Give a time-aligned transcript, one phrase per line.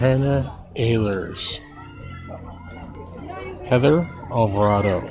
[0.00, 1.58] Hannah Ahlers,
[3.66, 5.06] Heather Alvarado,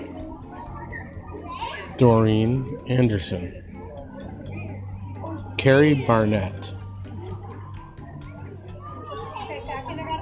[2.00, 3.54] Dorene Anderson,
[5.60, 6.74] Carrie Barnette,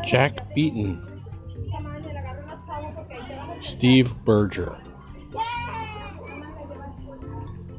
[0.03, 1.23] Jack Beaton,
[3.61, 4.77] Steve Berger,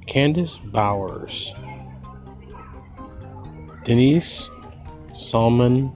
[0.07, 1.53] Candice Bowers,
[3.85, 4.49] Denise
[5.13, 5.93] Salmon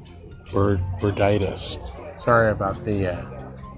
[0.52, 1.78] Burditus.
[2.22, 3.24] Sorry about the uh,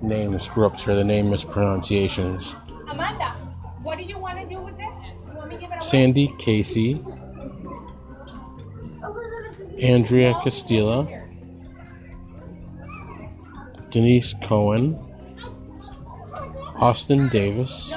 [0.02, 2.54] name screw ups here, the name mispronunciations.
[2.88, 3.30] Amanda,
[3.82, 5.10] what do you want to do with this?
[5.26, 5.86] You want me to give it away?
[5.86, 7.02] Sandy Casey,
[9.80, 11.08] Andrea Castilla,
[13.90, 14.98] Denise Cohen,
[16.76, 17.92] Austin Davis,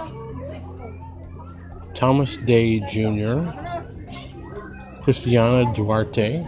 [1.94, 3.50] Thomas Day Jr.,
[5.02, 6.45] Christiana Duarte,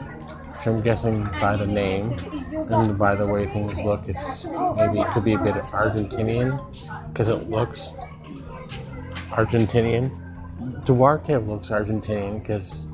[0.68, 2.12] I'm guessing by the name
[2.70, 6.60] and by the way things look, it's maybe it could be a bit Argentinian
[7.12, 7.94] because it looks
[9.32, 10.12] Argentinian.
[10.86, 12.88] Duarte looks Argentinian because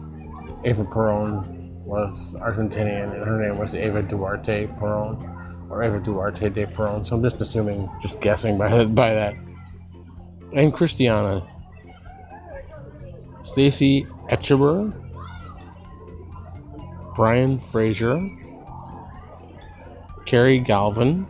[0.63, 6.65] Eva Peron was Argentinian and her name was Eva Duarte Peron or Eva Duarte de
[6.67, 7.05] Peron.
[7.05, 9.35] So I'm just assuming, just guessing by by that.
[10.53, 11.45] And Christiana,
[13.43, 14.93] Stacee Etcheber,
[17.15, 18.29] Brian Fraser,
[20.25, 21.25] Keri Galvan,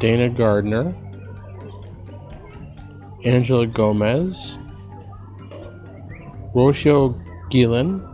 [0.00, 0.94] Dana Gardner,
[3.24, 4.58] Angela Gomez,
[6.54, 7.14] Rocio
[7.50, 8.06] Guillen,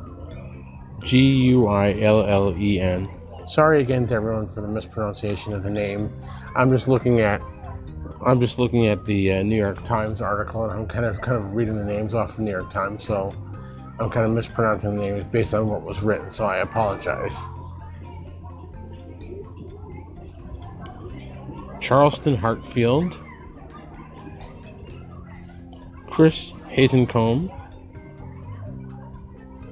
[1.02, 3.08] G U I L L E N.
[3.46, 6.12] Sorry again to everyone for the mispronunciation of the name.
[6.56, 7.40] I'm just looking at
[8.26, 11.36] I'm just looking at the uh, New York Times article, and I'm kind of kind
[11.36, 13.32] of reading the names off the New York Times, so
[13.98, 16.30] I'm kind of mispronouncing the names based on what was written.
[16.32, 17.36] So I apologize.
[21.80, 23.16] Charleston Hartfield,
[26.10, 27.50] Chris Hazencomb,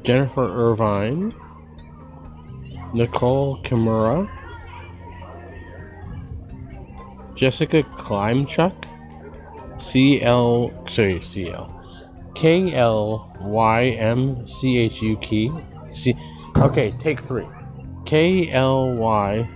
[0.05, 1.35] Jennifer Irvine,
[2.95, 4.31] Nicole Kimura,
[7.35, 8.85] Jessica Klymchuk,
[9.79, 11.84] C L sorry C L
[12.35, 15.51] K L Y M C H U K
[15.93, 16.15] C
[16.57, 17.47] okay take three
[18.05, 19.49] K L Y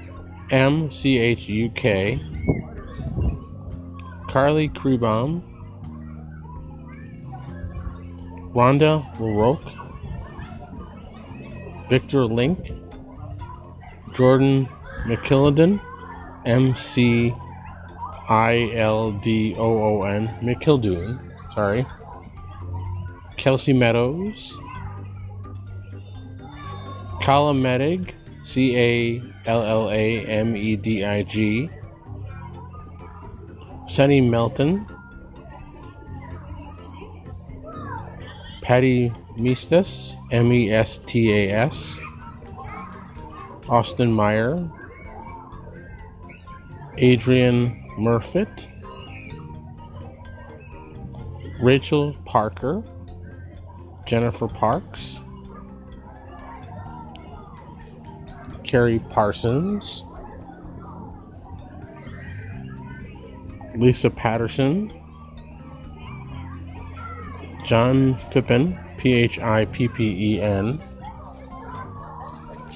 [0.51, 2.21] M C H U K
[4.29, 5.43] Carly Kreibaum
[8.55, 9.75] Rhonda LeRocque
[11.89, 12.71] Victor Link
[14.13, 14.69] Jordan
[15.07, 15.81] McKillidan
[16.45, 17.35] M C
[18.29, 21.19] I L D O O N McKildoon,
[21.55, 21.87] sorry.
[23.39, 24.59] Kelsey Meadows.
[27.23, 31.71] Calla Medig, C A L L A M E D I G.
[33.87, 34.87] Sonny Melton.
[38.61, 41.99] Patty Mestas, M E S T A S.
[43.69, 44.69] Austin Meyer.
[47.01, 48.67] Adrian Murfitt,
[51.61, 52.83] Rachael Parker,
[54.09, 55.21] Jennifer Parks,
[58.65, 60.03] Carrie Parsons,
[63.77, 64.91] Lisa Patterson,
[67.67, 70.81] John Fippen, Phippen,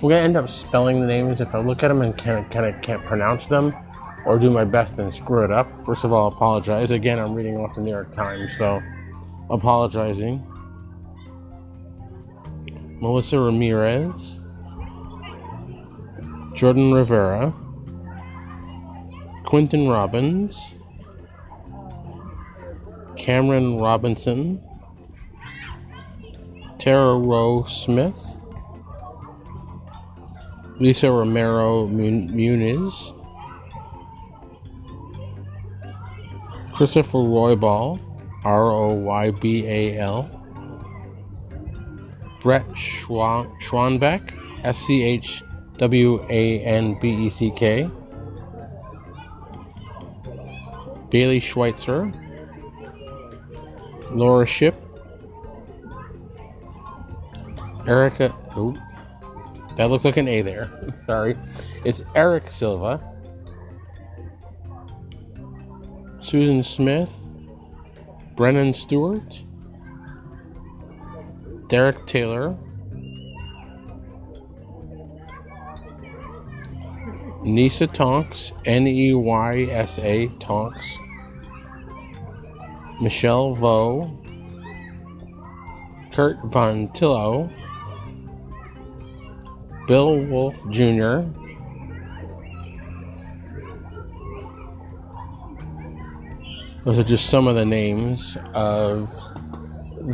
[0.03, 2.51] We're gonna end up spelling the names if I look at them and kind of,
[2.67, 3.75] of can't pronounce them
[4.27, 5.67] or do my best and screw it up.
[5.87, 6.91] First of all, apologize.
[6.91, 8.83] Again, I'm reading off the New York Times, so
[9.49, 10.47] apologizing.
[13.03, 14.41] Melissa Ramirez,
[16.55, 17.53] Jordyn Rivera,
[19.45, 20.75] Quinton Robbins,
[23.17, 24.63] Cameron Robinson,
[26.79, 28.15] Tara Roe Smith,
[30.79, 33.15] Lisa Romero Muniz,
[36.73, 37.99] Christopher Roybal,
[38.45, 40.42] R O Y B A L,
[42.43, 44.33] Brett Schwanbeck,
[44.65, 45.43] S C H
[45.79, 47.89] W A N B E C K,
[51.11, 52.13] Bailey Schweitzer,
[54.11, 54.75] Laura Shipp,
[57.87, 58.35] Erica.
[58.57, 58.75] Oh,
[59.77, 60.95] that looks like an A there.
[61.07, 61.37] Sorry.
[61.85, 63.01] It's Erick Silva.
[66.21, 67.11] Susan Smith.
[68.37, 69.43] Brennan Stewart.
[71.73, 72.55] Derrick Taylor.
[77.47, 80.99] Neysa Tonks, N E Y S A Tonks,
[83.01, 84.11] Michelle Vo,
[86.13, 87.51] Kurt Von Tillow,
[89.89, 91.23] Bill Wolfe Jr.,
[96.85, 99.09] Those are just some of the names of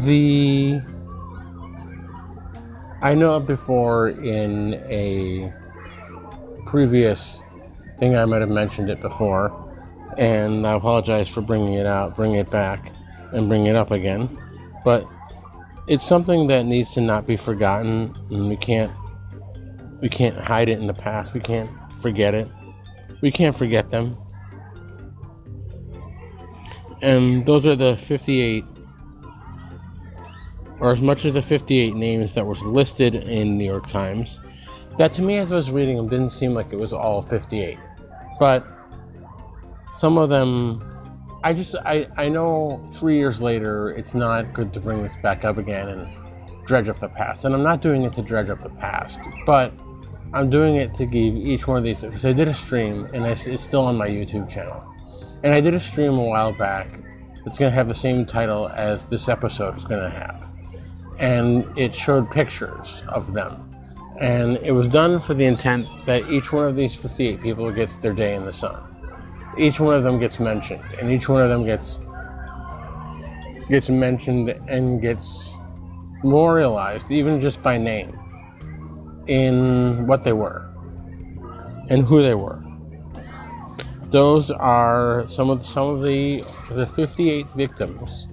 [0.04, 0.82] the.
[3.00, 5.52] I know before in a
[6.66, 7.42] previous
[7.98, 9.52] thing I might have mentioned it before,
[10.16, 12.92] and I apologize for bringing it out, bringing it back,
[13.32, 14.36] and bringing it up again.
[14.84, 15.04] But
[15.86, 18.92] it's something that needs to not be forgotten, and we can't
[20.00, 21.34] we can't hide it in the past.
[21.34, 22.48] We can't forget it.
[23.20, 24.16] We can't forget them.
[27.00, 28.64] And those are the 58
[30.80, 34.40] or as much as the 58 names that was listed in New York Times.
[34.96, 37.78] That to me, as I was reading them, didn't seem like it was all 58.
[38.38, 38.66] But
[39.94, 40.82] some of them,
[41.42, 45.44] I just, I, I know three years later, it's not good to bring this back
[45.44, 47.44] up again and dredge up the past.
[47.44, 49.72] And I'm not doing it to dredge up the past, but
[50.32, 53.24] I'm doing it to give each one of these, because I did a stream and
[53.24, 54.82] it's still on my YouTube channel.
[55.42, 56.90] And I did a stream a while back
[57.44, 60.47] that's going to have the same title as this episode is going to have
[61.18, 63.64] and it showed pictures of them.
[64.20, 67.96] And it was done for the intent that each one of these 58 people gets
[67.96, 68.82] their day in the sun.
[69.56, 71.98] Each one of them gets mentioned, and each one of them gets
[73.68, 75.50] gets mentioned and gets
[76.22, 78.18] memorialized, even just by name,
[79.26, 80.68] in what they were
[81.90, 82.62] and who they were.
[84.10, 88.26] Those are some of some of the the 58 victims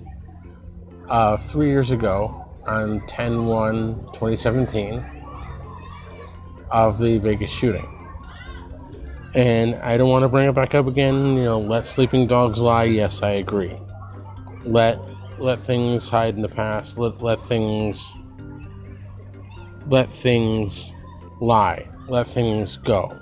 [1.09, 5.05] uh, three years ago on 10 1 2017
[6.71, 7.91] of the Vegas shooting.
[9.33, 11.35] And I don't want to bring it back up again.
[11.35, 12.85] You know, let sleeping dogs lie.
[12.85, 13.75] Yes, I agree.
[14.63, 14.97] Let
[15.39, 16.97] let things hide in the past.
[16.97, 18.13] Let let things
[19.87, 20.93] let things
[21.41, 21.87] lie.
[22.07, 23.19] Let things go.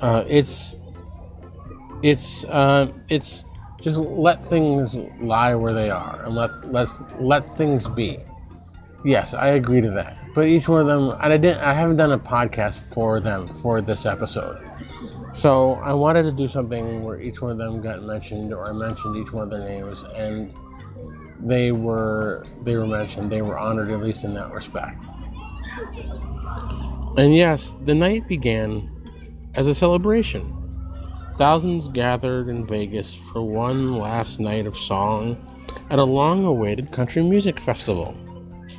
[0.00, 0.74] Uh, it's
[2.02, 3.44] it's uh, it's
[3.82, 6.88] just let things lie where they are and let let
[7.22, 8.18] let things be.
[9.04, 10.18] Yes, I agree to that.
[10.34, 13.48] But each one of them, and I didn't, I haven't done a podcast for them
[13.62, 14.66] for this episode.
[15.32, 18.72] So I wanted to do something where each one of them got mentioned, or I
[18.72, 20.54] mentioned each one of their names, and
[21.40, 23.32] they were they were mentioned.
[23.32, 25.02] They were honored, at least in that respect.
[27.16, 28.90] And yes, the night began
[29.54, 30.56] as a celebration.
[31.36, 35.38] Thousands gathered in Vegas for one last night of song
[35.88, 38.14] at a long awaited country music festival.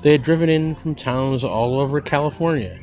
[0.01, 2.79] They had driven in from towns all over California.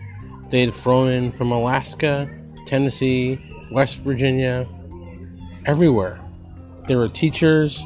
[0.51, 2.31] They had flown in from Alaska,
[2.65, 3.41] Tennessee,
[3.73, 4.69] West Virginia,
[5.67, 6.21] everywhere.
[6.87, 7.85] There were teachers,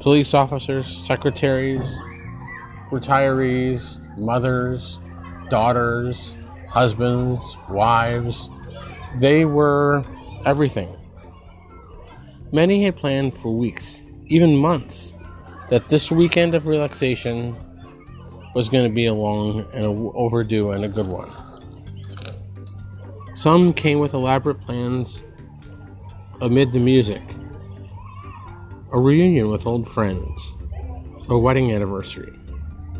[0.00, 1.98] police officers, secretaries,
[2.90, 4.98] retirees, mothers,
[5.48, 6.34] daughters,
[6.68, 8.50] husbands, wives.
[9.18, 10.04] They were
[10.44, 10.94] everything.
[12.52, 15.14] Many had planned for weeks, even months,
[15.70, 17.56] that this weekend of relaxation
[18.54, 19.84] was going to be a long and
[20.14, 21.30] overdue and a good one.
[23.36, 25.22] Some came with elaborate plans
[26.40, 27.22] amid the music,
[28.92, 30.52] a reunion with old friends,
[31.28, 32.38] a wedding anniversary,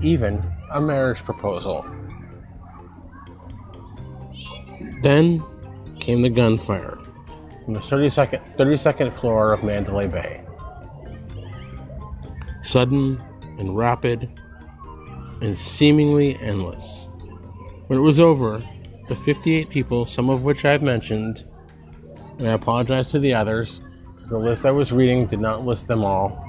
[0.00, 1.84] even a marriage proposal.
[5.02, 5.42] Then
[5.98, 6.98] came the gunfire
[7.64, 10.42] from the 32nd, 32nd floor of Mandalay Bay.
[12.62, 13.20] Sudden
[13.58, 14.39] and rapid
[15.40, 17.08] and seemingly endless.
[17.86, 18.62] When it was over,
[19.08, 21.44] the 58 people, some of which I've mentioned,
[22.38, 23.80] and I apologize to the others,
[24.14, 26.46] because the list I was reading did not list them all,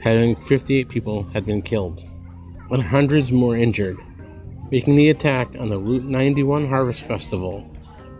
[0.00, 2.04] having 58 people had been killed,
[2.70, 3.98] and hundreds more injured,
[4.70, 7.70] making the attack on the Route 91 Harvest Festival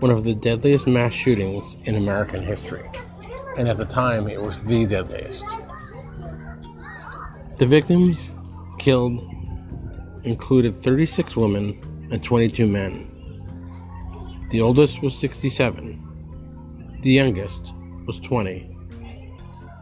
[0.00, 2.88] one of the deadliest mass shootings in American history.
[3.58, 5.44] And at the time, it was the deadliest.
[7.60, 8.30] The victims
[8.78, 9.20] killed
[10.22, 14.48] included 36 women and 22 men.
[14.50, 16.98] The oldest was 67.
[17.02, 17.74] The youngest
[18.06, 18.74] was 20.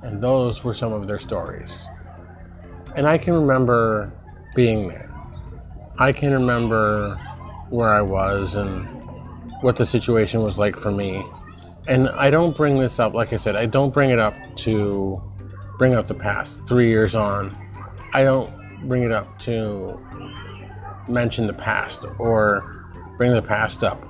[0.02, 1.87] And those were some of their stories.
[2.97, 4.12] And I can remember
[4.56, 5.14] being there.
[6.00, 7.14] I can remember
[7.70, 8.88] where I was and
[9.61, 11.25] what the situation was like for me.
[11.87, 15.23] And I don't bring this up, like I said, I don't bring it up to
[15.78, 17.56] bring up the past three years on
[18.12, 20.00] I don't bring it up to
[21.09, 22.87] mention the past or
[23.17, 24.03] bring the past up.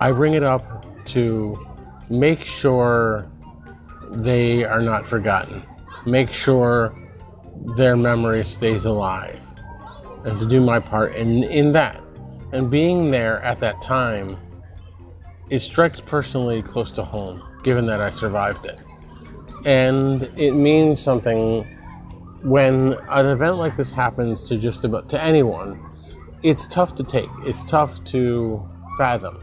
[0.00, 1.66] I bring it up to
[2.10, 3.30] make sure
[4.10, 5.64] they are not forgotten,
[6.06, 6.94] make sure
[7.76, 9.40] their memory stays alive,
[10.24, 12.00] and to do my part in, in that.
[12.52, 14.36] And being there at that time,
[15.50, 18.78] it strikes personally close to home, given that I survived it.
[19.64, 21.66] And it means something
[22.42, 25.80] when an event like this happens to just about to anyone.
[26.42, 27.30] It's tough to take.
[27.44, 28.68] It's tough to
[28.98, 29.42] fathom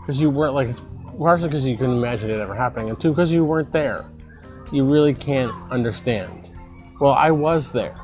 [0.00, 0.82] because you weren't like it's
[1.16, 4.04] partially because you couldn't imagine it ever happening, and two because you weren't there.
[4.72, 6.50] You really can't understand.
[7.00, 7.96] Well, I was there.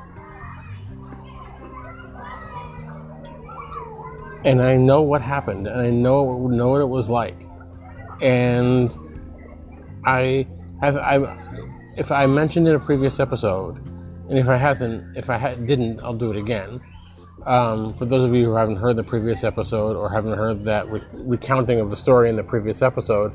[4.47, 7.37] and I know what happened, and I know know what it was like,
[8.23, 8.95] and
[10.05, 10.47] I
[10.81, 11.17] have I
[11.97, 13.79] if I mentioned in a previous episode,
[14.29, 16.81] and if I hasn't, if I ha- didn't, I'll do it again.
[17.47, 20.91] Um, for those of you who haven't heard the previous episode or haven't heard that
[20.91, 23.33] re- recounting of the story in the previous episode,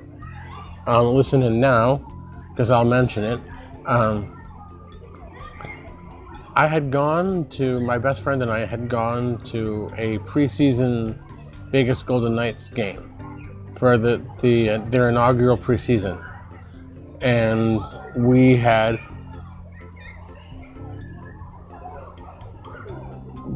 [0.85, 2.05] um, listen in now
[2.49, 3.39] because I'll mention it.
[3.85, 4.37] Um,
[6.55, 11.17] I had gone to my best friend and I had gone to a preseason
[11.71, 13.07] Vegas Golden Knights game
[13.77, 16.21] for the, the uh, their inaugural preseason,
[17.21, 17.79] and
[18.15, 18.99] we had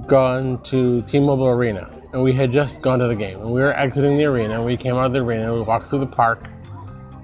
[0.08, 3.76] gone to T-Mobile Arena, and we had just gone to the game, and we were
[3.76, 6.46] exiting the arena, and we came out of the arena, we walked through the park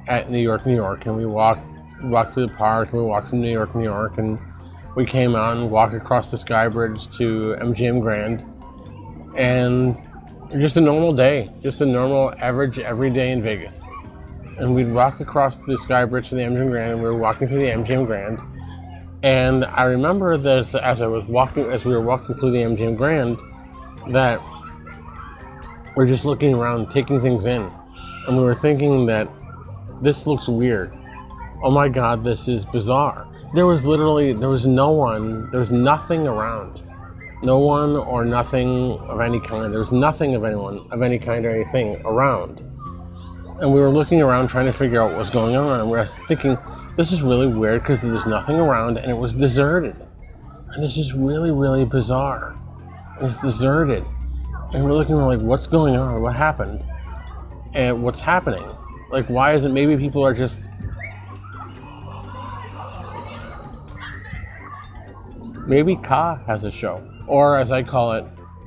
[0.07, 1.65] at New York, New York, and we walked
[2.03, 4.39] walked through the park, and we walked through New York, New York, and
[4.95, 8.43] we came out and walked across the Sky Bridge to MGM Grand,
[9.37, 9.95] and
[10.59, 13.79] just a normal day, just a normal average every day in Vegas.
[14.61, 17.47] And we'd walk across the Sky Bridge to the MGM Grand, and we were walking
[17.47, 18.39] to the MGM Grand.
[19.23, 22.95] And I remember this as I was walking, as we were walking through the MGM
[22.95, 23.39] Grand,
[24.13, 24.39] that
[25.95, 27.71] we're just looking around, taking things in,
[28.27, 29.27] and we were thinking that
[30.03, 30.93] this looks weird.
[31.63, 33.27] Oh my God, this is bizarre.
[33.55, 36.83] There was literally there was no one there was nothing around.
[37.41, 39.73] No one or nothing of any kind.
[39.73, 42.70] There was nothing of anyone of any kind or anything around
[43.61, 45.95] and we were looking around trying to figure out what was going on and we
[45.95, 46.57] were thinking
[46.97, 49.95] this is really weird because there's nothing around and it was deserted.
[50.73, 52.57] And this is really really bizarre.
[53.19, 54.03] And it's deserted.
[54.73, 56.21] And we're looking like what's going on?
[56.21, 56.83] What happened?
[57.73, 58.65] And what's happening?
[59.11, 60.57] Like why is it maybe people are just
[65.67, 68.25] maybe Ka has a show, or as I call it,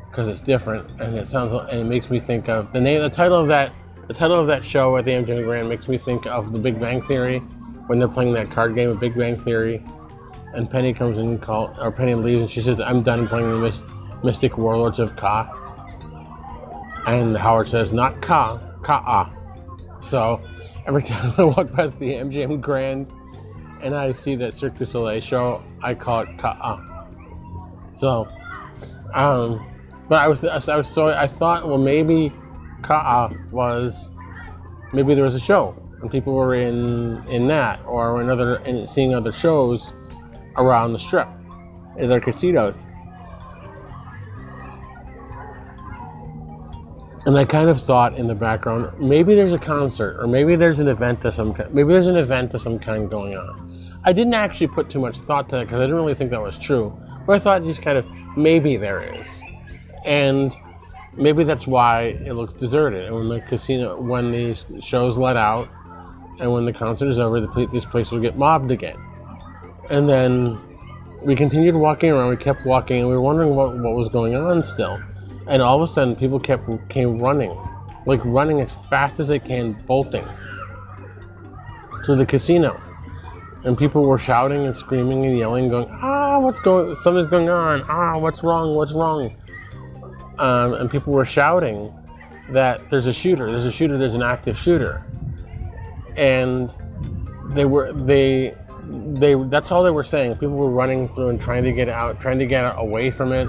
[0.09, 3.11] because it's different and it sounds and it makes me think of the name, the
[3.11, 3.73] title of that,
[4.07, 6.79] the title of that show at the MGM Grand makes me think of The Big
[6.79, 7.39] Bang Theory
[7.87, 9.83] when they're playing that card game of Big Bang Theory,
[10.55, 13.51] and Penny comes in and call or Penny leaves and she says, "I'm done playing
[13.51, 13.83] the Myst-
[14.23, 15.49] Mystic Warlords of Ka,"
[17.07, 19.31] and Howard says, "Not Ka, Ka."
[20.01, 20.41] So
[20.87, 23.11] every time I walk past the MGM Grand
[23.83, 26.81] and I see that Cirque du Soleil show, I call it Ka.
[27.97, 28.29] So,
[29.13, 29.67] um,
[30.09, 32.33] but I was I was so I thought well maybe
[32.85, 34.11] Ka'a was
[34.93, 38.87] maybe there was a show and people were in in that or in other in
[38.87, 39.93] seeing other shows
[40.57, 41.29] around the strip
[41.99, 42.77] in their casinos.
[47.27, 50.79] And I kind of thought in the background, maybe there's a concert, or maybe there's
[50.79, 51.73] an event of some kind.
[51.73, 53.99] Maybe there's an event of some kind going on.
[54.05, 56.43] I didn't actually put too much thought to it because I didn't really think that
[56.43, 56.95] was true.
[57.27, 58.05] But I thought just kind of
[58.37, 59.41] maybe there is,
[60.05, 60.53] and
[61.17, 63.07] maybe that's why it looks deserted.
[63.07, 65.69] And when the casino, when these shows let out,
[66.41, 68.97] and when the concert is over, the, this place will get mobbed again.
[69.91, 70.59] And then
[71.25, 72.31] we continued walking around.
[72.31, 75.01] We kept walking, and we were wondering what what was going on still.
[75.47, 77.57] And all of a sudden, people kept came running,
[78.07, 80.27] like running as fast as they can, bolting
[82.07, 82.81] to the casino
[83.65, 86.95] and people were shouting and screaming and yelling, going, "Ah, what's going?
[86.97, 87.83] Something's going on!
[87.89, 88.75] Ah, what's wrong?
[88.75, 89.35] What's wrong?"
[90.39, 91.93] Um, and people were shouting
[92.51, 95.05] that there's a shooter, there's a shooter, there's an active shooter,
[96.17, 96.73] and
[97.51, 98.55] they were they
[98.87, 100.35] they that's all they were saying.
[100.35, 103.49] People were running through and trying to get out, trying to get away from it.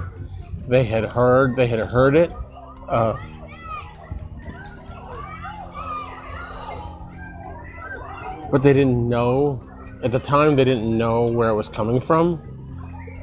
[0.68, 2.30] They had heard they had heard it.
[2.88, 3.16] Uh,
[8.50, 9.60] but they didn't know
[10.02, 12.40] at the time they didn't know where it was coming from,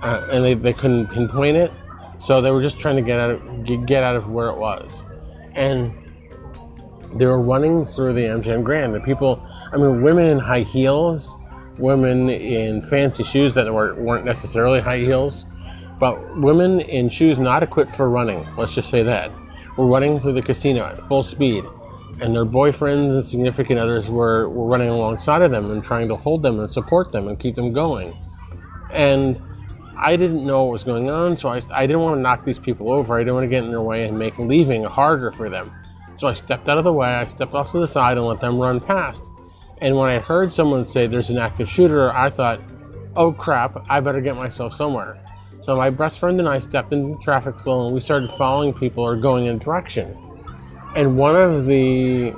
[0.02, 1.72] uh, and they, they couldn't pinpoint it.
[2.24, 5.04] So they were just trying to get out of get out of where it was,
[5.56, 5.94] and
[7.16, 8.96] they were running through the MGM Grand.
[8.96, 11.36] And people, I mean, women in high heels,
[11.78, 15.46] women in fancy shoes that were, weren't necessarily high heels,
[16.00, 18.48] but women in shoes not equipped for running.
[18.58, 19.32] Let's just say that
[19.78, 21.64] were running through the casino at full speed,
[22.22, 26.16] and their boyfriends and significant others were, were running alongside of them and trying to
[26.16, 28.16] hold them and support them and keep them going.
[28.92, 29.42] And
[30.04, 32.60] I didn't know what was going on, so I, I didn't want to knock these
[32.60, 33.16] people over.
[33.16, 35.72] I didn't want to get in their way and make leaving harder for them.
[36.18, 38.42] So I stepped out of the way, I stepped off to the side and let
[38.42, 39.24] them run past.
[39.80, 42.62] And when I heard someone say there's an active shooter, I thought,
[43.16, 45.20] oh crap, I better get myself somewhere.
[45.64, 48.74] So my best friend and I stepped into the traffic flow and we started following
[48.74, 50.18] people or going in direction.
[50.96, 52.32] And one of the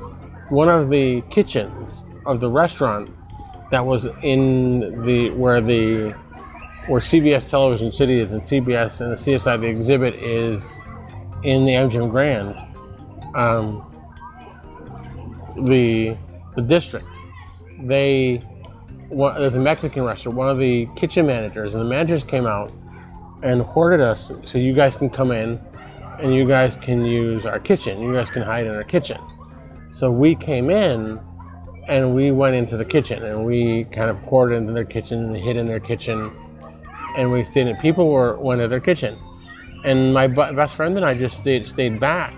[0.50, 3.10] one of the kitchens of the restaurant
[3.72, 6.16] that was in the where the
[6.88, 10.76] where CBS Television City is and CBS and the CSI the exhibit is
[11.44, 12.56] in the MGM Grand,
[13.36, 13.92] um,
[15.68, 16.18] the
[16.56, 17.08] the district.
[17.82, 18.38] They
[19.10, 20.38] one, there's a Mexican restaurant.
[20.38, 22.72] One of the kitchen managers and the managers came out
[23.44, 25.60] and hoarded us so you guys can come in
[26.20, 28.02] and you guys can use our kitchen.
[28.02, 29.20] You guys can hide in our kitchen.
[29.92, 31.20] So we came in
[31.88, 35.38] and we went into the kitchen and we kind of poured into their kitchen and
[35.38, 36.36] hid in their kitchen
[37.16, 39.18] and we stayed in people were went to their kitchen.
[39.84, 42.34] And my best friend and I just stayed stayed back.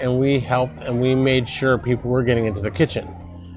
[0.00, 3.08] And we helped and we made sure people were getting into the kitchen.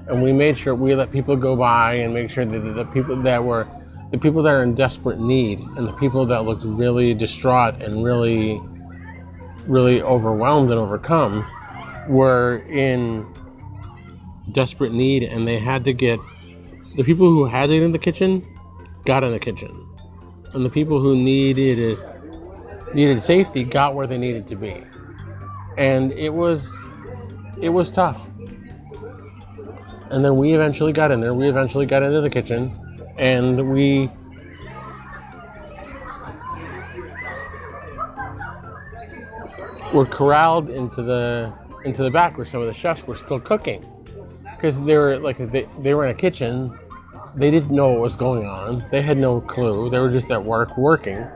[0.08, 3.22] And we made sure we let people go by and make sure that the people
[3.22, 3.66] that were
[4.10, 8.04] the people that are in desperate need and the people that looked really distraught and
[8.04, 8.60] really
[9.66, 11.46] really overwhelmed and overcome
[12.08, 13.24] were in
[14.50, 15.22] desperate need.
[15.22, 16.18] And they had to get
[16.96, 18.44] the people who had it in the kitchen
[19.04, 19.81] got in the kitchen
[20.54, 24.82] and the people who needed it needed safety got where they needed to be.
[25.78, 26.70] And it was
[27.60, 28.20] it was tough.
[30.10, 31.32] And then we eventually got in there.
[31.32, 32.78] We eventually got into the kitchen
[33.16, 34.10] and we
[39.94, 41.52] were corralled into the
[41.84, 43.86] into the back where some of the chefs were still cooking.
[44.56, 46.78] Because they were like they, they were in a kitchen
[47.36, 48.84] they didn't know what was going on.
[48.90, 49.90] They had no clue.
[49.90, 51.26] They were just at work working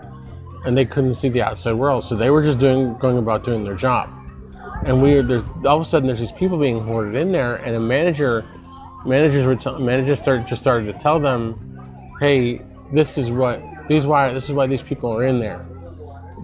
[0.64, 2.04] and they couldn't see the outside world.
[2.04, 4.11] So they were just doing going about doing their job.
[4.85, 7.74] And we there's all of a sudden there's these people being hoarded in there and
[7.76, 8.44] a manager
[9.04, 12.61] managers were managers started just started to tell them hey
[12.92, 15.64] this is what these why this is why these people are in there.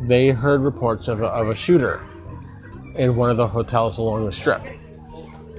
[0.06, 2.00] They heard reports of a, of a shooter
[2.96, 4.62] in one of the hotels along the strip.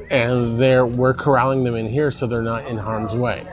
[0.10, 3.48] And they're, we're corralling them in here so they're not in harm's way.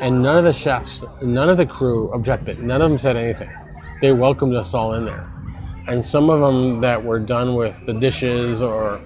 [0.00, 2.62] And none of the chefs, none of the crew objected.
[2.62, 3.50] None of them said anything.
[4.00, 5.30] They welcomed us all in there.
[5.88, 9.00] And some of them that were done with the dishes or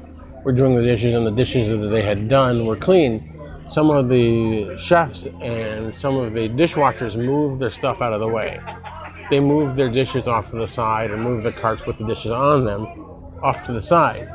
[0.44, 3.26] were doing the dishes and the dishes that they had done were clean,
[3.68, 8.28] some of the chefs and some of the dishwashers moved their stuff out of the
[8.28, 8.58] way
[9.30, 12.32] they moved their dishes off to the side or moved the carts with the dishes
[12.32, 12.86] on them
[13.42, 14.28] off to the side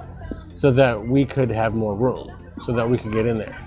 [0.53, 2.31] so that we could have more room,
[2.65, 3.59] so that we could get in there.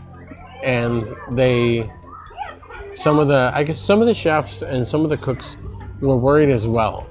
[0.64, 1.90] And they,
[2.98, 5.56] some of the, I guess some of the chefs and some of the cooks
[6.00, 7.08] were worried as well.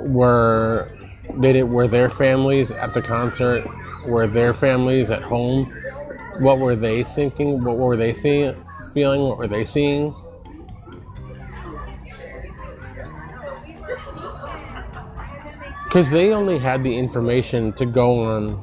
[0.00, 0.96] Were
[1.40, 3.66] did, were their families at the concert?
[4.06, 5.72] Were their families at home?
[6.38, 7.64] What were they thinking?
[7.64, 8.56] What were they fe-
[8.92, 9.22] feeling?
[9.22, 10.14] What were they seeing?
[15.94, 18.58] because they only had the information to go on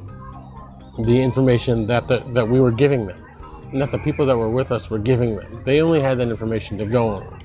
[1.05, 3.25] the information that the, that we were giving them,
[3.73, 5.61] that the people that were with us were giving them.
[5.63, 7.39] They only had that information to go on.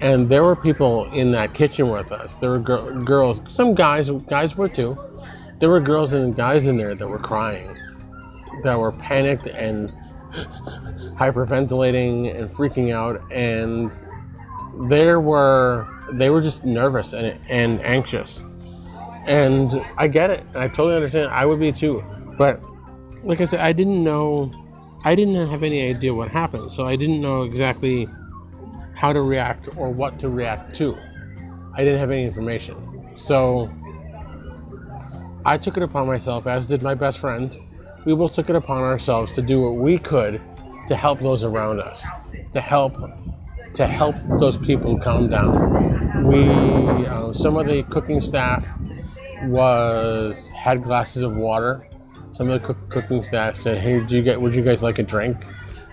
[0.00, 2.34] And there were people in that kitchen with us.
[2.40, 4.98] There were gr- girls, some guys, guys were too.
[5.60, 7.76] There were girls and guys in there that were crying,
[8.64, 9.90] that were panicked and
[11.16, 13.92] hyperventilating and freaking out, and
[14.88, 18.42] there were they were just nervous and, and anxious
[19.26, 20.44] and I get it.
[20.54, 21.30] I totally understand.
[21.30, 22.04] I would be too.
[22.36, 22.60] But
[23.22, 24.52] like I said, I didn't know.
[25.06, 28.08] I didn't have any idea what happened, so I didn't know exactly
[28.94, 30.96] how to react or what to react to.
[31.74, 33.12] I didn't have any information.
[33.14, 33.70] So
[35.44, 37.54] I took it upon myself, as did my best friend.
[38.06, 40.40] We both took it upon ourselves to do what we could
[40.88, 42.02] to help those around us,
[42.52, 42.96] to help
[43.74, 46.28] to help those people calm down.
[46.28, 48.64] We, uh, some of the cooking staff
[49.44, 51.86] was had glasses of water.
[52.36, 54.40] Some of the cook, cooking staff said, "Hey, did you get?
[54.40, 55.36] Would you guys like a drink?"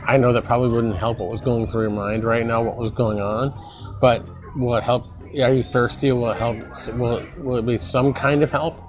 [0.08, 2.78] I know that probably wouldn't help what was going through your mind right now, what
[2.78, 3.54] was going on,
[4.02, 4.26] but
[4.56, 5.06] will it help?
[5.42, 6.12] Are you thirsty?
[6.12, 6.58] Will it help?
[6.96, 8.80] Will it, will it be some kind of help?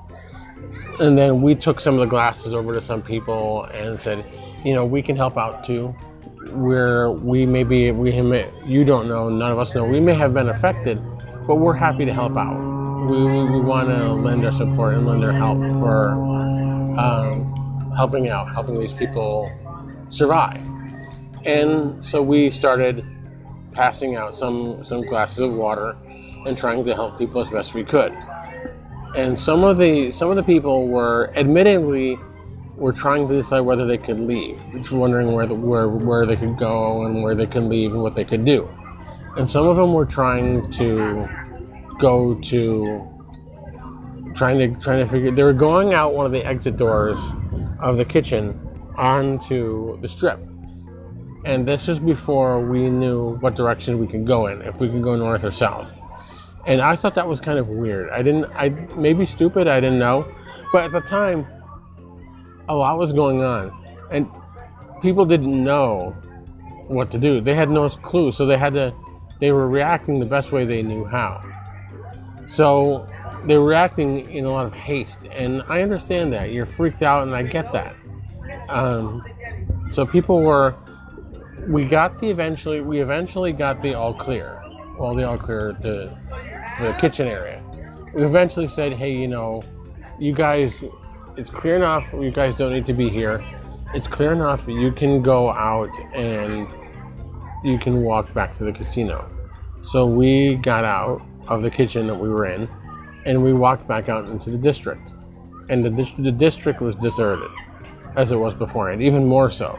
[0.98, 4.24] And then we took some of the glasses over to some people and said,
[4.64, 5.94] you know, we can help out too.
[6.50, 8.12] We're we may be we
[8.64, 9.84] you don't know, none of us know.
[9.84, 11.00] We may have been affected,
[11.46, 12.72] but we're happy to help out
[13.08, 16.14] we, we, we want to lend our support and lend our help for
[16.98, 19.50] um, helping out, helping these people
[20.10, 20.60] survive.
[21.44, 23.04] And so we started
[23.72, 25.96] passing out some some glasses of water
[26.46, 28.12] and trying to help people as best we could.
[29.16, 32.18] And some of the some of the people were admittedly
[32.76, 36.36] were trying to decide whether they could leave, just wondering where the, where where they
[36.36, 38.68] could go and where they could leave and what they could do.
[39.36, 41.28] And some of them were trying to
[41.98, 43.11] go to
[44.34, 47.18] trying to trying to figure they were going out one of the exit doors
[47.80, 48.58] of the kitchen
[48.96, 50.40] onto the strip.
[51.44, 55.02] And this is before we knew what direction we could go in, if we could
[55.02, 55.92] go north or south.
[56.66, 58.10] And I thought that was kind of weird.
[58.10, 60.32] I didn't I maybe stupid, I didn't know.
[60.72, 61.46] But at the time
[62.68, 63.72] a lot was going on.
[64.10, 64.28] And
[65.02, 66.16] people didn't know
[66.86, 67.40] what to do.
[67.40, 68.94] They had no clue, so they had to
[69.40, 71.42] they were reacting the best way they knew how.
[72.46, 73.08] So
[73.46, 76.52] they were reacting in a lot of haste, and I understand that.
[76.52, 77.94] You're freaked out, and I get that.
[78.68, 79.24] Um,
[79.90, 80.74] so people were.
[81.68, 82.80] We got the eventually.
[82.80, 84.60] We eventually got the all clear.
[84.98, 86.18] Well, the all clear to
[86.80, 87.62] the kitchen area.
[88.14, 89.62] We eventually said, "Hey, you know,
[90.18, 90.84] you guys,
[91.36, 92.04] it's clear enough.
[92.12, 93.44] You guys don't need to be here.
[93.94, 94.66] It's clear enough.
[94.66, 96.66] You can go out and
[97.64, 99.28] you can walk back to the casino."
[99.84, 102.68] So we got out of the kitchen that we were in,
[103.24, 105.12] and we walked back out into the district.
[105.68, 107.50] And the, the district was deserted,
[108.16, 109.78] as it was beforehand, even more so.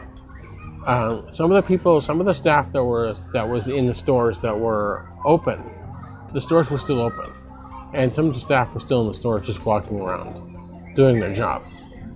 [0.86, 3.94] Um, some of the people, some of the staff that were that was in the
[3.94, 5.62] stores that were open,
[6.34, 7.32] the stores were still open,
[7.94, 11.32] and some of the staff were still in the stores, just walking around, doing their
[11.32, 11.62] job,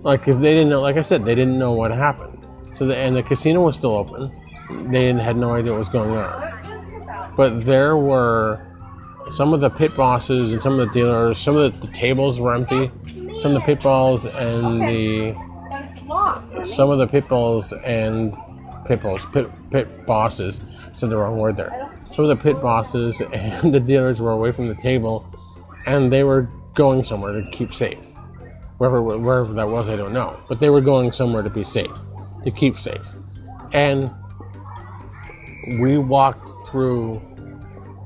[0.03, 0.81] like because they didn't know.
[0.81, 2.45] Like I said, they didn't know what happened.
[2.77, 4.31] So the and the casino was still open.
[4.91, 8.68] They had no idea what was going on, but there were
[9.31, 12.39] some of the pit bosses and some of the dealers, some of the, the tables
[12.39, 12.91] were empty.
[13.41, 15.33] Some of the pit balls and the
[16.75, 18.35] some of the pit balls and
[18.85, 20.59] pit balls, pit, pit bosses
[20.93, 21.91] said the wrong word there.
[22.15, 25.25] Some of the pit bosses and the dealers were away from the table,
[25.85, 27.99] and they were going somewhere to keep safe.
[28.77, 31.91] Wherever wherever that was, I don't know, but they were going somewhere to be safe,
[32.43, 33.07] to keep safe,
[33.73, 34.09] and
[35.79, 37.21] we walked through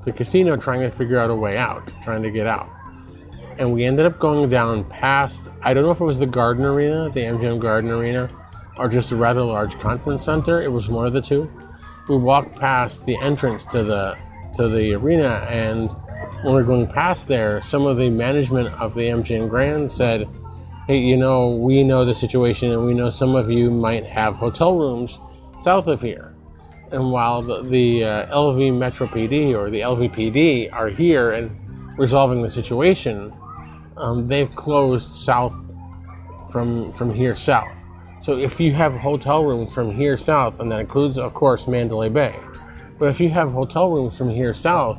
[0.06, 2.70] the casino trying to figure out a way out, trying to get out.
[3.58, 6.66] And we ended up going down past, I don't know if it was the Garden
[6.66, 8.30] Arena, the MGM Garden Arena,
[8.78, 10.62] or just a rather large conference center.
[10.62, 11.50] It was one of the two.
[12.10, 14.18] We walked past the entrance to the
[14.56, 15.90] to the arena, and
[16.44, 20.28] when we were going past there, some of the management of the MGM Grand said,
[20.86, 24.36] "Hey, you know, we know the situation, and we know some of you might have
[24.36, 25.18] hotel rooms
[25.62, 26.33] south of here
[26.94, 31.52] and while the, the uh, LV Metro PD or the LVPD are here and
[31.98, 33.34] resolving the situation,
[33.98, 35.54] um, they've closed south
[36.52, 37.76] from from here south.
[38.22, 42.10] So if you have hotel rooms from here south, and that includes, of course, Mandalay
[42.10, 42.40] Bay,
[43.00, 44.98] but if you have hotel rooms from here south,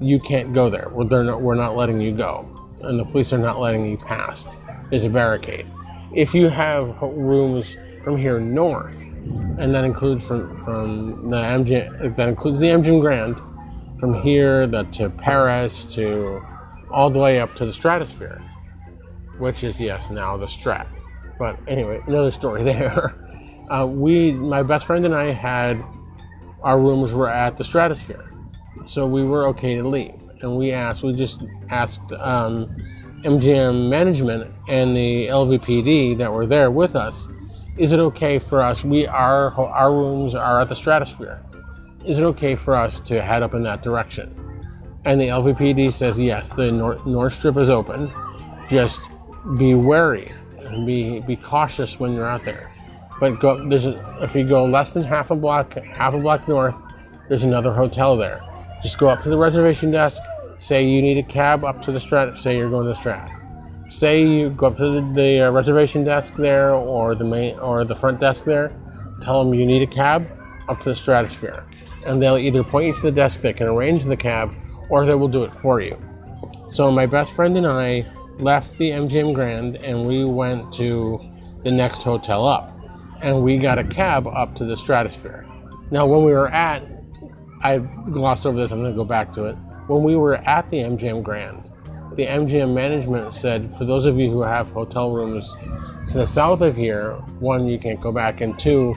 [0.00, 0.88] you can't go there.
[0.90, 2.48] We're, not, we're not letting you go,
[2.80, 4.48] and the police are not letting you past.
[4.90, 5.66] There's a barricade.
[6.14, 8.96] If you have rooms from here north,
[9.58, 13.40] and that includes from from the MGM that includes the MGM Grand
[13.98, 16.40] from here the, to Paris to
[16.90, 18.40] all the way up to the Stratosphere,
[19.38, 20.86] which is yes now the Strat.
[21.38, 23.14] But anyway, another story there.
[23.70, 25.82] Uh, we, my best friend and I had
[26.62, 28.32] our rooms were at the Stratosphere,
[28.86, 30.14] so we were okay to leave.
[30.40, 32.74] And we asked, we just asked um,
[33.24, 37.28] MGM management and the LVPD that were there with us
[37.78, 38.84] is it okay for us?
[38.84, 41.40] We our our rooms are at the stratosphere.
[42.04, 44.34] Is it okay for us to head up in that direction?
[45.04, 46.48] And the LVPD says yes.
[46.48, 48.12] The North, North Strip is open.
[48.68, 49.00] Just
[49.56, 52.72] be wary and be be cautious when you're out there.
[53.20, 56.46] But go, there's a, if you go less than half a block, half a block
[56.48, 56.76] north,
[57.28, 58.40] there's another hotel there.
[58.82, 60.20] Just go up to the reservation desk.
[60.60, 62.38] Say you need a cab up to the Strat.
[62.38, 63.37] Say you're going to Strat
[63.88, 67.84] say you go up to the, the uh, reservation desk there or the main or
[67.84, 68.72] the front desk there,
[69.22, 70.28] tell them you need a cab
[70.68, 71.64] up to the Stratosphere,
[72.06, 74.54] and they'll either point you to the desk that can arrange the cab,
[74.90, 75.96] or they will do it for you.
[76.68, 78.06] So my best friend and I
[78.38, 81.20] left the MGM Grand and we went to
[81.64, 82.78] the next hotel up,
[83.22, 85.46] and we got a cab up to the Stratosphere.
[85.90, 86.82] Now when we were at,
[87.62, 88.70] I glossed over this.
[88.70, 89.56] I'm going to go back to it.
[89.88, 91.67] When we were at the MGM Grand,
[92.18, 95.54] the MGM management said, for those of you who have hotel rooms
[96.08, 98.92] to the south of here, one, you can't go back, and two,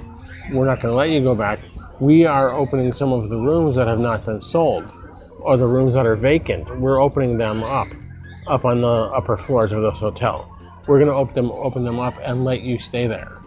[0.52, 1.60] we're not going to let you go back.
[2.00, 4.92] We are opening some of the rooms that have not been sold,
[5.38, 6.80] or the rooms that are vacant.
[6.80, 7.90] We're opening them up,
[8.48, 10.52] up on the upper floors of this hotel.
[10.88, 13.38] we're going to open them, open them up and let you stay there.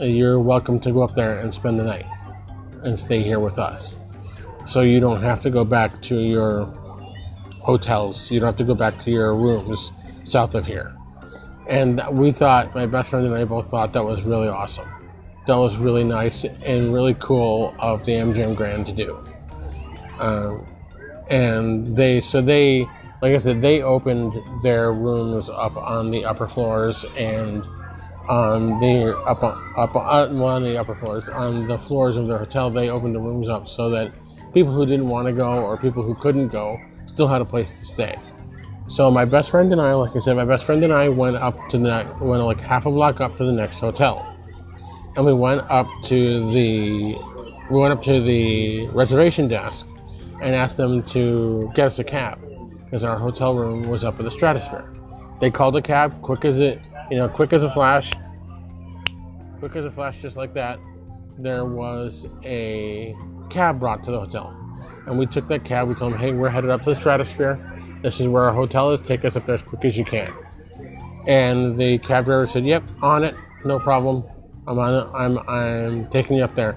[0.00, 2.06] You're welcome to go up there and spend the night
[2.84, 3.96] and stay here with us.
[4.66, 6.72] So you don't have to go back to your
[7.62, 8.30] hotels.
[8.30, 9.92] You don't have to go back to your rooms
[10.24, 10.94] south of here.
[11.68, 14.88] And we thought, my best friend and I both thought that was really awesome.
[15.46, 19.26] That was really nice and really cool of the MGM Grand to do.
[20.18, 20.66] Um,
[21.30, 22.86] and they, so they,
[23.22, 27.64] like I said, they opened their rooms up on the upper floors and
[28.28, 32.28] on the up on, up on one of the upper floors on the floors of
[32.28, 32.70] their hotel.
[32.70, 34.12] They opened the rooms up so that
[34.54, 36.78] people who didn't want to go or people who couldn't go
[37.12, 38.18] still had a place to stay.
[38.88, 41.36] So my best friend and I, like I said, my best friend and I went
[41.36, 44.26] up to the went like half a block up to the next hotel,
[45.14, 47.14] and we went up to the
[47.70, 49.86] we went up to the reservation desk
[50.40, 52.38] and asked them to get us a cab
[52.84, 54.92] because our hotel room was up at the Stratosphere.
[55.40, 58.12] They called a cab, quick as it, you know, quick as a flash,
[59.58, 60.78] quick as a flash, just like that.
[61.38, 63.14] There was a
[63.48, 64.54] cab brought to the hotel,
[65.06, 65.88] and we took that cab.
[65.88, 67.58] We told him, "Hey, we're headed up to the Stratosphere.
[68.02, 69.00] This is where our hotel is.
[69.00, 70.30] Take us up there as quick as you can."
[71.26, 73.34] And the cab driver said, "Yep, on it,
[73.64, 74.24] no problem.
[74.66, 75.06] I'm on it.
[75.14, 76.76] I'm I'm taking you up there."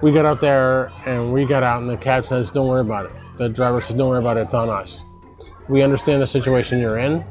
[0.00, 3.06] We got out there and we got out, and the cab says, "Don't worry about
[3.06, 4.42] it." The driver says, "Don't worry about it.
[4.42, 5.00] It's on us.
[5.68, 7.24] We understand the situation you're in.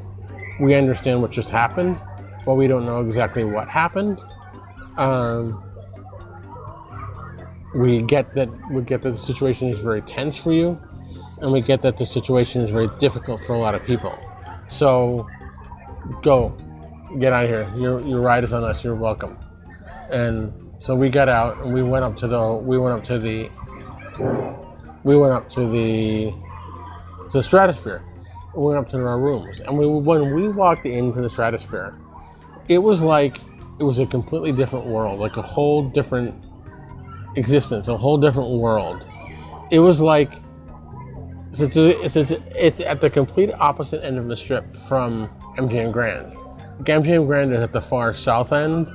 [0.60, 2.00] We understand what just happened,
[2.44, 4.20] but we don't know exactly what happened."
[4.96, 5.62] Um,
[7.74, 10.78] we get that we get that the situation is very tense for you,
[11.40, 14.18] and we get that the situation is very difficult for a lot of people.
[14.68, 15.26] So,
[16.22, 16.56] go,
[17.18, 17.72] get out of here.
[17.76, 18.82] Your your ride is on us.
[18.84, 19.38] You're welcome.
[20.10, 23.18] And so we got out and we went up to the we went up to
[23.18, 23.50] the
[25.04, 26.32] we went up to the
[27.30, 28.02] to the stratosphere.
[28.54, 31.94] We went up to our rooms, and we when we walked into the stratosphere,
[32.68, 33.38] it was like
[33.78, 36.34] it was a completely different world, like a whole different
[37.36, 39.06] existence, a whole different world.
[39.70, 40.32] It was like
[41.52, 46.32] it's, it's, it's, it's at the complete opposite end of the strip from MGM Grand.
[46.84, 48.86] MGM Grand is at the far south end,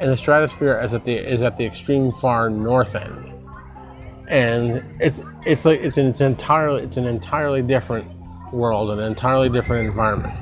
[0.00, 3.32] and the Stratosphere is at the is at the extreme far north end.
[4.28, 8.10] And it's it's like it's an it's entirely it's an entirely different
[8.52, 10.34] world, an entirely different environment.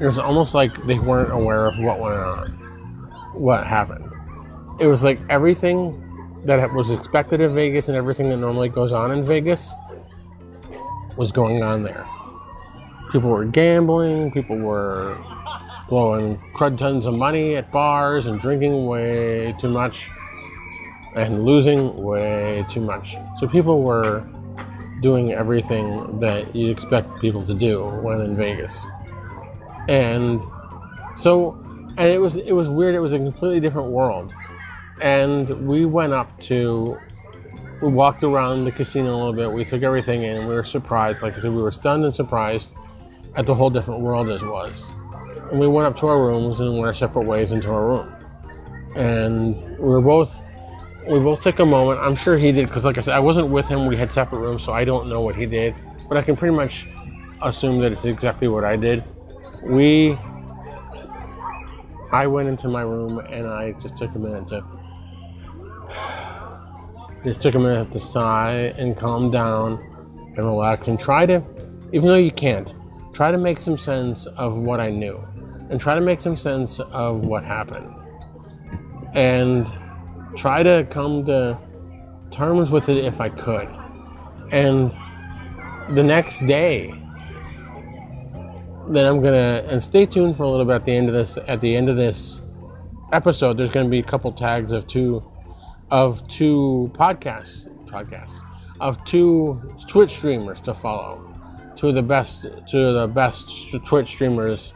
[0.00, 2.50] It was almost like they weren't aware of what went on,
[3.34, 4.10] what happened.
[4.80, 6.09] It was like everything
[6.44, 9.72] that was expected in Vegas and everything that normally goes on in Vegas
[11.16, 12.06] was going on there.
[13.12, 15.18] People were gambling, people were
[15.88, 20.08] blowing crud tons of money at bars and drinking way too much
[21.16, 23.16] and losing way too much.
[23.40, 24.24] So people were
[25.02, 28.78] doing everything that you expect people to do when in Vegas.
[29.88, 30.40] And
[31.16, 31.58] so
[31.98, 34.32] and it was it was weird, it was a completely different world
[35.00, 36.98] and we went up to
[37.80, 39.50] we walked around the casino a little bit.
[39.50, 40.36] We took everything in.
[40.36, 41.22] And we were surprised.
[41.22, 42.74] Like i said we were stunned and surprised
[43.36, 44.90] at the whole different world as was.
[45.50, 48.14] And we went up to our rooms and went our separate ways into our room.
[48.96, 50.34] And we were both
[51.08, 52.00] we both took a moment.
[52.00, 53.86] I'm sure he did because like i said i wasn't with him.
[53.86, 55.74] We had separate rooms so i don't know what he did.
[56.08, 56.86] But i can pretty much
[57.42, 59.02] assume that it's exactly what i did.
[59.64, 60.18] We
[62.12, 64.64] i went into my room and i just took a minute to
[67.24, 69.78] just took a minute to sigh and calm down
[70.36, 71.42] and relax and try to,
[71.92, 72.74] even though you can't,
[73.12, 75.22] try to make some sense of what I knew
[75.70, 77.94] and try to make some sense of what happened
[79.14, 79.66] and
[80.36, 81.58] try to come to
[82.30, 83.68] terms with it if I could.
[84.52, 84.92] And
[85.94, 86.92] the next day,
[88.88, 91.38] then I'm gonna and stay tuned for a little bit at the end of this.
[91.46, 92.40] At the end of this
[93.12, 95.22] episode, there's gonna be a couple tags of two
[95.90, 98.40] of two podcasts, podcasts
[98.80, 101.26] of two Twitch streamers to follow.
[101.76, 103.48] Two of the best, two of the best
[103.84, 104.72] Twitch streamers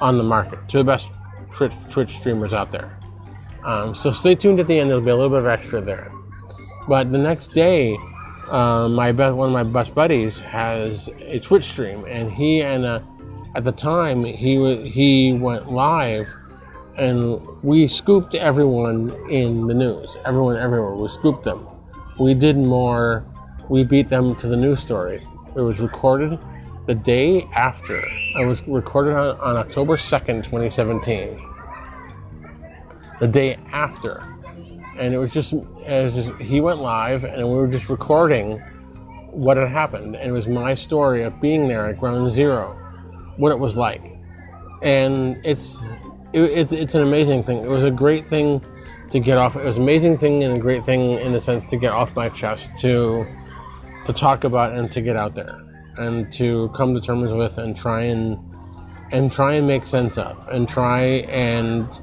[0.00, 0.58] on the market.
[0.68, 1.08] Two of the best
[1.52, 2.98] Twitch, Twitch streamers out there.
[3.64, 4.90] Um, so stay tuned at the end.
[4.90, 6.10] There'll be a little bit of extra there.
[6.88, 7.96] But the next day,
[8.50, 12.84] uh, my best, one of my best buddies has a Twitch stream, and he and
[12.84, 13.00] uh,
[13.54, 16.26] at the time he he went live
[16.96, 20.16] and we scooped everyone in the news.
[20.24, 20.94] Everyone everywhere.
[20.94, 21.66] We scooped them.
[22.18, 23.24] We did more.
[23.68, 25.22] We beat them to the news story.
[25.56, 26.38] It was recorded
[26.86, 28.02] the day after.
[28.38, 31.46] It was recorded on, on October 2nd, 2017.
[33.20, 34.22] The day after.
[34.98, 38.58] And it was just, it was just, he went live and we were just recording
[39.30, 40.16] what had happened.
[40.16, 42.76] And it was my story of being there at ground zero,
[43.36, 44.10] what it was like
[44.82, 45.76] and it's
[46.32, 47.58] it, it's it's an amazing thing.
[47.58, 48.64] It was a great thing
[49.10, 49.56] to get off.
[49.56, 52.14] It was an amazing thing and a great thing in the sense to get off
[52.14, 53.26] my chest to
[54.06, 55.60] to talk about and to get out there
[55.98, 58.38] and to come to terms with and try and
[59.12, 61.98] and try and make sense of and try and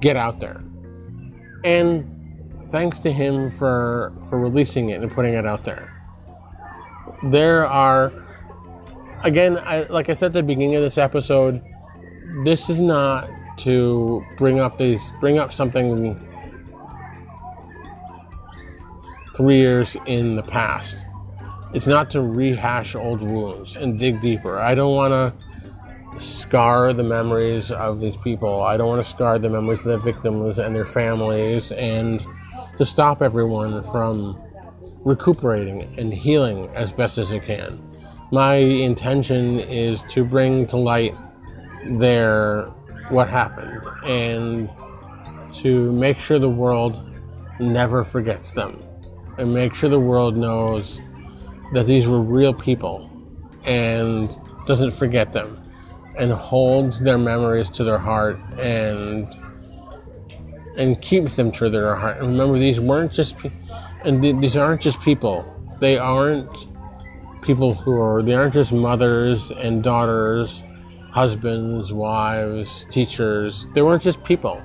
[0.00, 0.62] get out there.
[1.64, 2.10] And
[2.70, 5.90] thanks to him for for releasing it and putting it out there.
[7.30, 8.12] There are
[9.24, 11.62] again, I, like I said at the beginning of this episode,
[12.44, 16.20] this is not to bring up these bring up something
[19.36, 21.06] three years in the past.
[21.72, 24.58] It's not to rehash old wounds and dig deeper.
[24.58, 28.62] I don't want to scar the memories of these people.
[28.62, 32.24] I don't want to scar the memories of the victims and their families and
[32.78, 34.40] to stop everyone from
[35.04, 37.82] recuperating and healing as best as it can.
[38.30, 41.14] My intention is to bring to light
[41.84, 42.68] their
[43.10, 44.70] what happened and
[45.52, 47.10] to make sure the world
[47.60, 48.82] never forgets them
[49.38, 51.00] and make sure the world knows
[51.72, 53.10] that these were real people
[53.64, 54.36] and
[54.66, 55.60] doesn't forget them
[56.16, 59.34] and holds their memories to their heart and
[60.76, 62.18] and keeps them to their heart.
[62.18, 63.52] And remember, these weren't just pe-
[64.04, 65.44] and th- these aren't just people.
[65.80, 66.50] They aren't
[67.42, 70.62] people who are they aren't just mothers and daughters,
[71.14, 73.68] husbands, wives, teachers.
[73.72, 74.60] They weren't just people.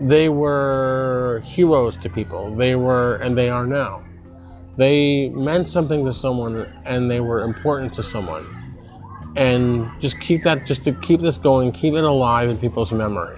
[0.00, 2.54] They were heroes to people.
[2.54, 4.04] They were and they are now.
[4.76, 8.46] They meant something to someone and they were important to someone.
[9.34, 13.36] And just keep that just to keep this going, keep it alive in people's memory.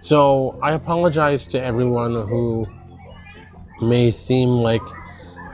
[0.00, 2.66] So I apologize to everyone who
[3.82, 4.80] may seem like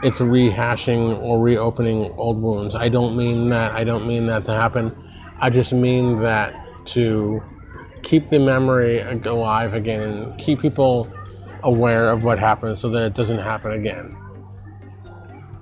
[0.05, 2.77] it's rehashing or reopening old wounds.
[2.77, 3.73] I don't mean that.
[3.73, 5.04] I don't mean that to happen.
[5.41, 6.55] I just mean that
[6.87, 7.43] to
[8.03, 11.11] keep the memory alive again and keep people
[11.63, 14.17] aware of what happened so that it doesn't happen again.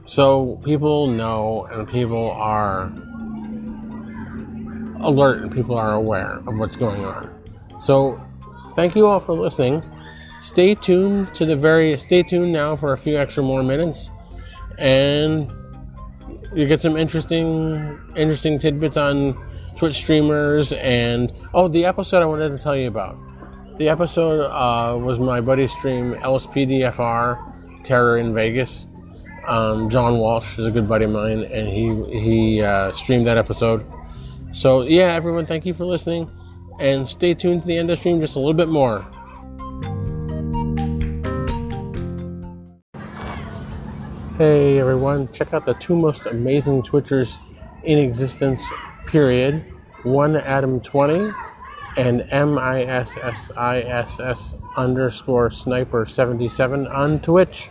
[0.06, 2.92] So people know and people are
[5.00, 7.32] alert and people are aware of what's going on.
[7.80, 8.20] So
[8.76, 9.82] thank you all for listening.
[10.42, 14.10] Stay tuned to the very stay tuned now for a few extra more minutes
[14.78, 15.50] and
[16.54, 19.36] you get some interesting interesting tidbits on
[19.76, 23.16] Twitch streamers and oh the episode I wanted to tell you about.
[23.78, 28.86] The episode uh, was my buddy's stream LSPDFR Terror in Vegas.
[29.46, 33.38] Um, John Walsh is a good buddy of mine, and he he uh, streamed that
[33.38, 33.84] episode.
[34.52, 36.30] So yeah, everyone, thank you for listening,
[36.78, 39.06] and stay tuned to the end of the stream just a little bit more.
[44.38, 47.36] Hey everyone, check out the two most amazing Twitchers
[47.84, 48.62] in existence,
[49.06, 49.64] period.
[50.02, 51.34] One Adam20
[51.96, 57.70] and M I S S I S S underscore sniper 77 on Twitch.